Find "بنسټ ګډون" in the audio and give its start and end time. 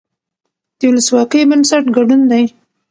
1.49-2.21